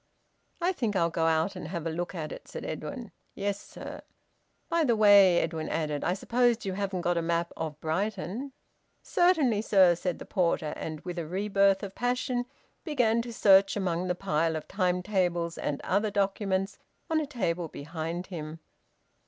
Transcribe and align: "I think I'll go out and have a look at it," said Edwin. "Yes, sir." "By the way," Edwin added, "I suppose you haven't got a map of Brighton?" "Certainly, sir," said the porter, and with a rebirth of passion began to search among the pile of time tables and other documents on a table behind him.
"I 0.59 0.71
think 0.71 0.95
I'll 0.95 1.11
go 1.11 1.27
out 1.27 1.55
and 1.55 1.67
have 1.67 1.85
a 1.85 1.91
look 1.91 2.15
at 2.15 2.31
it," 2.31 2.47
said 2.47 2.65
Edwin. 2.65 3.11
"Yes, 3.35 3.61
sir." 3.61 4.01
"By 4.67 4.83
the 4.83 4.95
way," 4.95 5.37
Edwin 5.41 5.69
added, 5.69 6.03
"I 6.03 6.15
suppose 6.15 6.65
you 6.65 6.73
haven't 6.73 7.01
got 7.01 7.19
a 7.19 7.21
map 7.21 7.53
of 7.55 7.79
Brighton?" 7.79 8.51
"Certainly, 9.03 9.61
sir," 9.61 9.93
said 9.93 10.17
the 10.17 10.25
porter, 10.25 10.73
and 10.75 11.01
with 11.01 11.19
a 11.19 11.27
rebirth 11.27 11.83
of 11.83 11.93
passion 11.93 12.47
began 12.83 13.21
to 13.21 13.31
search 13.31 13.77
among 13.77 14.07
the 14.07 14.15
pile 14.15 14.55
of 14.55 14.67
time 14.67 15.03
tables 15.03 15.55
and 15.59 15.79
other 15.83 16.09
documents 16.09 16.79
on 17.07 17.19
a 17.19 17.27
table 17.27 17.67
behind 17.67 18.25
him. 18.25 18.59